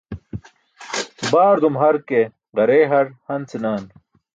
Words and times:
Baardum 1.33 1.77
har 1.83 2.01
ke 2.09 2.25
ġareey 2.57 2.85
har 2.95 3.17
han 3.29 3.51
senan. 3.55 3.91